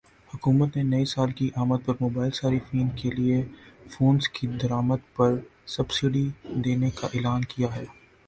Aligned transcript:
حکومت 0.31 0.77
نے 0.77 0.83
نئی 0.83 1.05
سال 1.05 1.31
کی 1.31 1.49
آمد 1.55 1.85
پر 1.85 1.93
موبائل 1.99 2.31
صارفین 2.31 2.87
کے 2.95 3.09
لیے 3.09 3.41
فونز 3.89 4.27
کی 4.29 4.47
درآمد 4.61 5.01
پرسبسڈی 5.15 6.27
دینے 6.63 6.89
کا 6.91 7.07
اعلان 7.07 7.41
کیا 7.45 7.75
ہے 7.75 7.85